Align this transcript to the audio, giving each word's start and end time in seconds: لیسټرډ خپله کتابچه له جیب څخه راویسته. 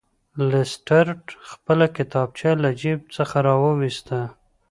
لیسټرډ 0.49 1.23
خپله 1.49 1.85
کتابچه 1.97 2.51
له 2.63 2.69
جیب 2.81 3.01
څخه 3.15 3.35
راویسته. 3.47 4.19